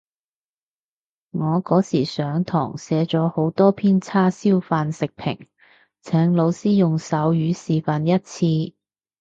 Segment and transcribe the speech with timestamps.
[1.29, 5.45] 我嗰時上堂寫咗好多篇叉燒飯食評，
[6.01, 8.75] 請老師用手語示範一次